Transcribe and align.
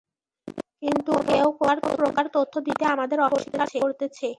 কিন্ত 0.81 1.07
কেউ 1.27 1.47
কোন 1.59 1.77
প্রকার 1.95 2.25
তথ্য 2.33 2.53
দিতে 2.67 2.83
আমাদের 2.93 3.19
অস্বীকার 3.27 3.67
করতেছে। 3.75 4.27